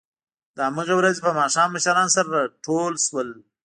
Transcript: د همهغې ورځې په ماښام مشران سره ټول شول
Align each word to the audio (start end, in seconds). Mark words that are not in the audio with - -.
د 0.55 0.57
همهغې 0.67 0.93
ورځې 0.97 1.21
په 1.25 1.31
ماښام 1.39 1.69
مشران 1.75 2.07
سره 2.15 2.51
ټول 2.65 2.93
شول 3.05 3.29